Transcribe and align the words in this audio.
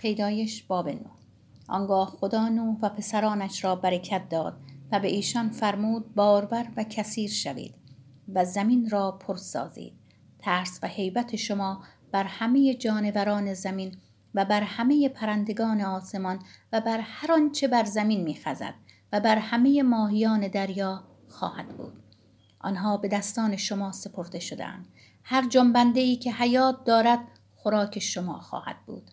پیدایش 0.00 0.62
باب 0.62 0.88
نو. 0.88 1.10
آنگاه 1.68 2.06
خدا 2.06 2.48
نوح 2.48 2.78
و 2.82 2.88
پسرانش 2.88 3.64
را 3.64 3.76
برکت 3.76 4.28
داد 4.28 4.60
و 4.92 5.00
به 5.00 5.08
ایشان 5.08 5.50
فرمود 5.50 6.14
باربر 6.14 6.66
و 6.76 6.84
کثیر 6.84 7.30
شوید 7.30 7.74
و 8.34 8.44
زمین 8.44 8.90
را 8.90 9.12
پر 9.12 9.36
سازید. 9.36 9.92
ترس 10.38 10.80
و 10.82 10.86
حیبت 10.86 11.36
شما 11.36 11.84
بر 12.12 12.24
همه 12.24 12.74
جانوران 12.74 13.54
زمین 13.54 13.96
و 14.34 14.44
بر 14.44 14.62
همه 14.62 15.08
پرندگان 15.08 15.80
آسمان 15.80 16.38
و 16.72 16.80
بر 16.80 17.00
هر 17.00 17.32
آنچه 17.32 17.68
بر 17.68 17.84
زمین 17.84 18.20
میخزد 18.20 18.74
و 19.12 19.20
بر 19.20 19.38
همه 19.38 19.82
ماهیان 19.82 20.48
دریا 20.48 21.04
خواهد 21.28 21.68
بود. 21.68 22.02
آنها 22.60 22.96
به 22.96 23.08
دستان 23.08 23.56
شما 23.56 23.92
سپرده 23.92 24.38
شدهاند. 24.38 24.88
هر 25.24 25.48
جنبنده 25.48 26.00
ای 26.00 26.16
که 26.16 26.32
حیات 26.32 26.84
دارد 26.84 27.20
خوراک 27.56 27.98
شما 27.98 28.40
خواهد 28.40 28.76
بود. 28.86 29.10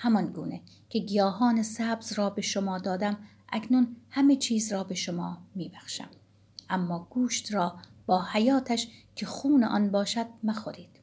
همان 0.00 0.26
گونه 0.26 0.60
که 0.88 0.98
گیاهان 0.98 1.62
سبز 1.62 2.12
را 2.12 2.30
به 2.30 2.42
شما 2.42 2.78
دادم 2.78 3.16
اکنون 3.52 3.96
همه 4.10 4.36
چیز 4.36 4.72
را 4.72 4.84
به 4.84 4.94
شما 4.94 5.38
میبخشم. 5.54 6.08
اما 6.70 7.06
گوشت 7.10 7.54
را 7.54 7.76
با 8.06 8.24
حیاتش 8.32 8.88
که 9.14 9.26
خون 9.26 9.64
آن 9.64 9.90
باشد 9.90 10.26
مخورید. 10.42 11.00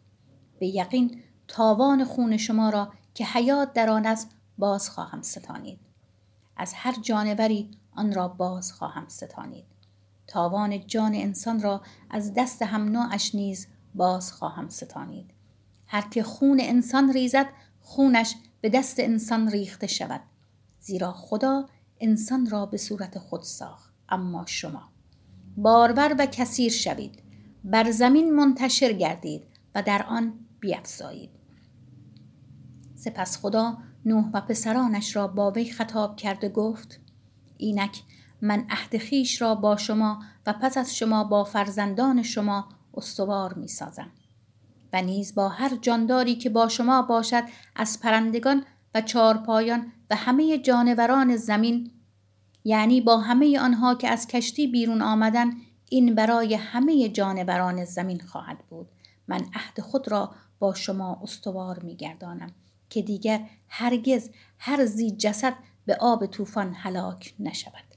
به 0.60 0.68
یقین 0.68 1.22
تاوان 1.48 2.06
خون 2.06 2.38
شما 2.38 2.70
را 2.70 2.94
که 3.14 3.26
حیات 3.26 3.74
در 3.74 3.90
آن 3.90 4.06
است 4.06 4.30
باز 4.58 4.90
خواهم 4.90 5.22
ستانید. 5.22 5.80
از 6.58 6.74
هر 6.74 6.96
جانوری 7.02 7.72
آن 7.96 8.14
را 8.14 8.28
باز 8.28 8.74
خواهم 8.74 9.08
ستانید. 9.08 9.66
تاوان 10.28 10.88
جان 10.88 11.16
انسان 11.16 11.62
را 11.62 11.82
از 12.10 12.34
دست 12.34 12.62
هم 12.62 12.84
نوعش 12.84 13.36
نیز 13.36 13.68
باز 13.96 14.32
خواهم 14.32 14.70
ستانید. 14.70 15.32
هر 15.88 16.10
که 16.10 16.24
خون 16.24 16.60
انسان 16.62 17.14
ریزد 17.14 17.48
خونش 17.82 18.36
به 18.66 18.70
دست 18.70 19.00
انسان 19.00 19.50
ریخته 19.50 19.88
شود 19.88 20.22
زیرا 20.80 21.12
خدا 21.12 21.66
انسان 22.00 22.50
را 22.50 22.66
به 22.66 22.78
صورت 22.78 23.20
خود 23.20 23.42
ساخت. 23.42 23.94
اما 24.10 24.46
شما 24.46 24.90
بارور 25.58 26.16
و 26.20 26.26
کثیر 26.26 26.72
شوید 26.72 27.24
بر 27.64 27.92
زمین 27.92 28.34
منتشر 28.34 28.94
گردید 28.94 29.44
و 29.76 29.82
در 29.82 30.04
آن 30.04 30.34
بیافزایید 30.60 31.30
سپس 32.96 33.38
خدا 33.38 33.78
نوح 34.06 34.30
و 34.34 34.42
پسرانش 34.42 35.16
را 35.16 35.28
با 35.28 35.52
وی 35.52 35.66
خطاب 35.66 36.16
کرده 36.16 36.50
گفت 36.50 37.00
اینک 37.58 38.04
من 38.42 38.66
عهد 38.70 38.98
خیش 38.98 39.42
را 39.42 39.56
با 39.56 39.78
شما 39.78 40.24
و 40.46 40.54
پس 40.54 40.78
از 40.78 40.96
شما 40.96 41.24
با 41.24 41.44
فرزندان 41.44 42.24
شما 42.24 42.70
استوار 42.94 43.54
می 43.54 43.68
سازم 43.68 44.12
و 44.96 45.02
نیز 45.02 45.36
با 45.36 45.50
هر 45.50 45.76
جانداری 45.76 46.36
که 46.36 46.50
با 46.50 46.68
شما 46.68 47.02
باشد 47.02 47.44
از 47.76 48.00
پرندگان 48.00 48.66
و 48.96 49.02
چارپایان 49.02 49.92
و 50.10 50.16
همه 50.16 50.58
جانوران 50.58 51.36
زمین 51.36 51.92
یعنی 52.64 53.02
با 53.02 53.18
همه 53.18 53.60
آنها 53.60 53.96
که 53.96 54.10
از 54.10 54.28
کشتی 54.28 54.68
بیرون 54.68 55.02
آمدن 55.02 55.54
این 55.90 56.16
برای 56.16 56.54
همه 56.54 57.10
جانوران 57.10 57.86
زمین 57.86 58.20
خواهد 58.20 58.58
بود. 58.70 58.88
من 59.28 59.42
عهد 59.54 59.82
خود 59.82 60.12
را 60.12 60.36
با 60.60 60.74
شما 60.74 61.20
استوار 61.24 61.80
می 61.80 61.96
گردانم 61.96 62.52
که 62.90 63.02
دیگر 63.02 63.50
هرگز 63.68 64.30
هر 64.58 64.86
زی 64.86 65.12
جسد 65.12 65.54
به 65.86 65.96
آب 66.00 66.26
طوفان 66.26 66.74
هلاک 66.74 67.34
نشود 67.40 67.96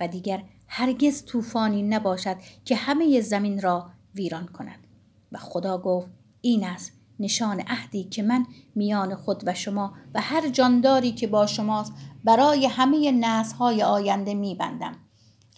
و 0.00 0.08
دیگر 0.08 0.42
هرگز 0.68 1.24
طوفانی 1.24 1.82
نباشد 1.82 2.36
که 2.64 2.76
همه 2.76 3.20
زمین 3.20 3.60
را 3.60 3.90
ویران 4.14 4.46
کند. 4.46 4.86
و 5.32 5.38
خدا 5.38 5.78
گفت 5.78 6.19
این 6.40 6.64
است 6.64 6.92
نشان 7.20 7.60
عهدی 7.60 8.04
که 8.04 8.22
من 8.22 8.46
میان 8.74 9.14
خود 9.14 9.42
و 9.46 9.54
شما 9.54 9.92
و 10.14 10.20
هر 10.20 10.48
جانداری 10.48 11.12
که 11.12 11.26
با 11.26 11.46
شماست 11.46 11.92
برای 12.24 12.66
همه 12.66 13.12
نسلهای 13.12 13.82
آینده 13.82 14.34
میبندم. 14.34 14.92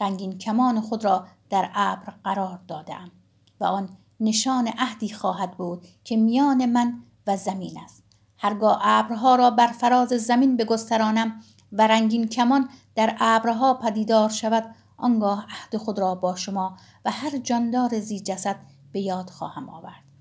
رنگین 0.00 0.38
کمان 0.38 0.80
خود 0.80 1.04
را 1.04 1.26
در 1.50 1.70
ابر 1.74 2.14
قرار 2.24 2.60
دادم 2.68 3.10
و 3.60 3.64
آن 3.64 3.88
نشان 4.20 4.68
عهدی 4.78 5.08
خواهد 5.08 5.56
بود 5.56 5.86
که 6.04 6.16
میان 6.16 6.66
من 6.66 7.02
و 7.26 7.36
زمین 7.36 7.78
است. 7.84 8.04
هرگاه 8.38 8.78
ابرها 8.82 9.34
را 9.34 9.50
بر 9.50 9.66
فراز 9.66 10.08
زمین 10.08 10.56
بگسترانم 10.56 11.40
و 11.72 11.86
رنگین 11.86 12.28
کمان 12.28 12.68
در 12.94 13.16
ابرها 13.20 13.74
پدیدار 13.74 14.28
شود 14.28 14.74
آنگاه 14.96 15.46
عهد 15.50 15.76
خود 15.76 15.98
را 15.98 16.14
با 16.14 16.36
شما 16.36 16.76
و 17.04 17.10
هر 17.10 17.38
جاندار 17.38 18.00
زی 18.00 18.20
جسد 18.20 18.56
به 18.92 19.00
یاد 19.00 19.30
خواهم 19.30 19.68
آورد. 19.68 20.11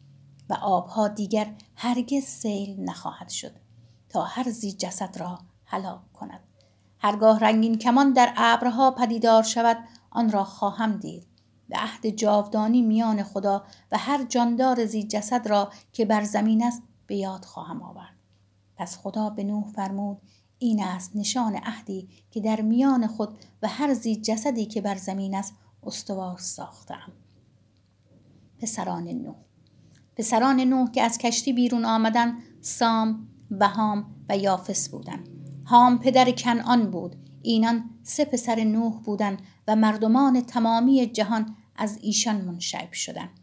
و 0.51 0.53
آبها 0.53 1.07
دیگر 1.07 1.53
هرگز 1.75 2.23
سیل 2.23 2.79
نخواهد 2.79 3.29
شد 3.29 3.51
تا 4.09 4.23
هر 4.23 4.50
زی 4.50 4.72
جسد 4.72 5.17
را 5.17 5.39
هلاک 5.66 6.13
کند. 6.13 6.39
هرگاه 7.00 7.39
رنگین 7.39 7.78
کمان 7.78 8.13
در 8.13 8.34
ابرها 8.38 8.91
پدیدار 8.91 9.44
شود 9.44 9.78
آن 10.09 10.31
را 10.31 10.44
خواهم 10.44 10.97
دید. 10.97 11.28
به 11.69 11.78
عهد 11.78 12.07
جاودانی 12.07 12.81
میان 12.81 13.23
خدا 13.23 13.63
و 13.91 13.97
هر 13.97 14.23
جاندار 14.23 14.85
زی 14.85 15.03
جسد 15.03 15.47
را 15.47 15.72
که 15.94 16.06
بر 16.06 16.23
زمین 16.23 16.63
است 16.63 16.81
به 17.07 17.16
یاد 17.16 17.45
خواهم 17.45 17.81
آورد. 17.81 18.16
پس 18.75 18.97
خدا 18.97 19.29
به 19.29 19.44
نوح 19.44 19.72
فرمود 19.72 20.22
این 20.57 20.83
است 20.83 21.16
نشان 21.16 21.56
عهدی 21.56 22.09
که 22.31 22.41
در 22.41 22.62
میان 22.62 23.07
خود 23.07 23.38
و 23.62 23.68
هر 23.68 23.94
زی 23.94 24.16
جسدی 24.16 24.66
که 24.66 24.81
بر 24.81 24.95
زمین 24.95 25.35
است 25.35 25.53
استوار 25.83 26.38
ساختم. 26.38 27.12
پسران 28.59 29.07
نوح. 29.07 29.50
پسران 30.16 30.60
نوح 30.60 30.92
که 30.92 31.02
از 31.02 31.18
کشتی 31.18 31.54
بیرون 31.54 31.86
آمدن 31.86 32.38
سام 32.62 33.28
و 33.52 33.68
هام 33.68 34.16
و 34.30 34.38
یافس 34.38 34.90
بودند 34.90 35.30
هام 35.66 36.00
پدر 36.00 36.32
کنعان 36.32 36.92
بود. 36.92 37.16
اینان 37.42 37.90
سه 38.04 38.26
پسر 38.26 38.64
نوح 38.64 39.02
بودند 39.02 39.42
و 39.68 39.76
مردمان 39.76 40.42
تمامی 40.42 41.08
جهان 41.08 41.56
از 41.76 42.00
ایشان 42.02 42.42
منشعب 42.42 42.92
شدند 42.92 43.40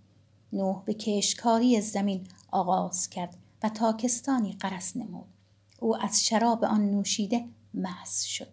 نوح 0.53 0.85
به 0.85 0.95
کشکاری 0.95 1.81
زمین 1.81 2.27
آغاز 2.51 3.11
کرد 3.11 3.37
و 3.63 3.69
تاکستانی 3.69 4.57
قرس 4.61 4.97
نمود. 4.97 5.27
او 5.81 5.97
از 6.03 6.27
شراب 6.27 6.65
آن 6.65 6.91
نوشیده 6.91 7.45
محض 7.75 8.23
شد 8.23 8.53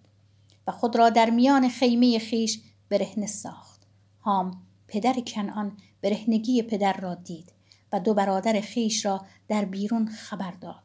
و 0.67 0.71
خود 0.71 0.95
را 0.95 1.09
در 1.09 1.29
میان 1.29 1.69
خیمه 1.69 2.19
خیش 2.19 2.61
برهنه 2.89 3.27
ساخت. 3.27 3.81
هام 4.21 4.61
پدر 4.87 5.13
کنعان 5.13 5.77
برهنگی 6.01 6.61
پدر 6.61 6.93
را 6.93 7.15
دید. 7.15 7.54
و 7.91 7.99
دو 7.99 8.13
برادر 8.13 8.61
خیش 8.61 9.05
را 9.05 9.25
در 9.47 9.65
بیرون 9.65 10.07
خبر 10.07 10.51
داد. 10.51 10.83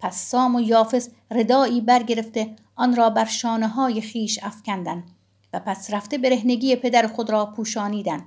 پس 0.00 0.16
سام 0.16 0.54
و 0.54 0.60
یافس 0.60 1.08
ردایی 1.30 1.80
برگرفته 1.80 2.56
آن 2.76 2.96
را 2.96 3.10
بر 3.10 3.24
شانه 3.24 3.68
های 3.68 4.00
خیش 4.00 4.38
افکندند 4.42 5.02
و 5.52 5.60
پس 5.60 5.92
رفته 5.92 6.18
برهنگی 6.18 6.76
پدر 6.76 7.06
خود 7.06 7.30
را 7.30 7.46
پوشانیدند. 7.46 8.24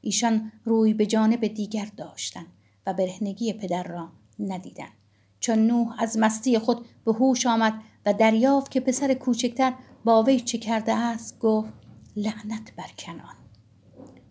ایشان 0.00 0.52
روی 0.64 0.94
به 0.94 1.06
جانب 1.06 1.46
دیگر 1.46 1.88
داشتند 1.96 2.46
و 2.86 2.94
برهنگی 2.94 3.52
پدر 3.52 3.82
را 3.82 4.08
ندیدند. 4.38 4.92
چون 5.40 5.58
نوح 5.58 5.94
از 5.98 6.18
مستی 6.18 6.58
خود 6.58 6.86
به 7.04 7.12
هوش 7.12 7.46
آمد 7.46 7.74
و 8.06 8.12
دریافت 8.12 8.70
که 8.70 8.80
پسر 8.80 9.14
کوچکتر 9.14 9.72
با 10.04 10.22
وی 10.22 10.40
چه 10.40 10.58
کرده 10.58 10.92
است 10.92 11.38
گفت 11.38 11.72
لعنت 12.16 12.76
بر 12.76 12.90
کنان 12.98 13.34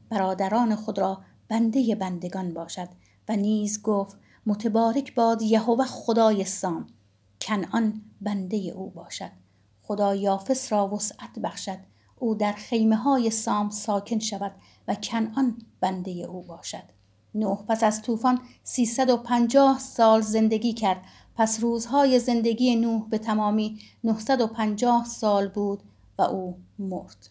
برادران 0.10 0.76
خود 0.76 1.00
را 1.00 1.22
بنده 1.50 1.96
بندگان 1.96 2.54
باشد 2.54 2.88
و 3.30 3.36
نیز 3.36 3.82
گفت 3.82 4.18
متبارک 4.46 5.16
باد 5.16 5.42
یهوه 5.42 5.86
خدای 5.86 6.46
سام 6.46 6.88
کنعان 7.42 8.02
بنده 8.22 8.58
او 8.58 8.90
باشد. 8.90 9.32
خدا 9.82 10.16
یافس 10.16 10.72
را 10.72 10.88
وسعت 10.88 11.40
بخشد. 11.44 11.78
او 12.20 12.36
در 12.36 12.52
خیمه 12.52 12.96
های 12.96 13.30
سام 13.30 13.70
ساکن 13.70 14.20
شود 14.20 14.52
و 14.88 14.96
کنعان 14.96 15.58
بنده 15.80 16.12
او 16.12 16.42
باشد. 16.42 16.84
نوح 17.36 17.64
پس 17.68 17.84
از 17.84 18.02
طوفان 18.02 18.42
پنجاه 19.18 19.80
سال 19.80 20.22
زندگی 20.22 20.74
کرد. 20.74 21.02
پس 21.36 21.60
روزهای 21.60 22.20
زندگی 22.20 22.76
نوح 22.76 23.10
به 23.10 23.18
تمامی 23.18 23.80
پنجاه 24.48 25.06
سال 25.06 25.48
بود 25.48 25.84
و 26.18 26.22
او 26.22 26.58
مرد. 26.80 27.30